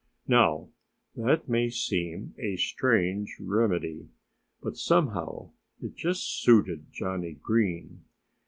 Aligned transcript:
Now, 0.27 0.69
that 1.15 1.47
may 1.47 1.69
seem 1.69 2.33
a 2.39 2.55
strange 2.55 3.37
remedy. 3.39 4.09
But 4.59 4.75
somehow 4.75 5.51
it 5.79 5.93
just 5.95 6.41
suited 6.43 6.87
Johnnie 6.91 7.37
Green. 7.39 8.03